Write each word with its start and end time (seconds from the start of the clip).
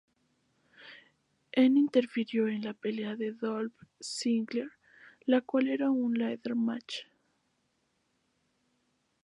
En 1.51 1.77
interfirió 1.77 2.47
en 2.47 2.63
la 2.63 2.73
pelea 2.73 3.15
de 3.15 3.33
Dolph 3.33 3.83
Ziggler, 4.01 4.71
la 5.27 5.41
cual 5.41 5.67
era 5.67 5.91
un 5.91 6.17
Ladder 6.17 6.55
Match. 6.55 7.01